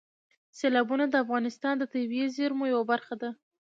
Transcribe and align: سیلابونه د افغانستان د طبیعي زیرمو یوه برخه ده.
سیلابونه 0.57 1.05
د 1.09 1.15
افغانستان 1.23 1.73
د 1.77 1.83
طبیعي 1.93 2.27
زیرمو 2.35 2.65
یوه 2.73 2.83
برخه 2.91 3.15
ده. 3.21 3.29